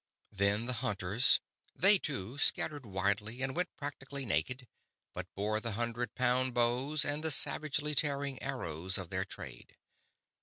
[0.31, 1.39] Then the hunters.
[1.75, 4.67] They, too, scattered widely and went practically naked:
[5.13, 9.77] but bore the hundred pound bows and the savagely tearing arrows of their trade.